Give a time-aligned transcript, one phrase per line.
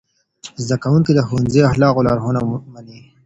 [0.65, 2.39] زدهکوونکي د ښوونځي د اخلاقو لارښوونه
[2.73, 2.99] مني.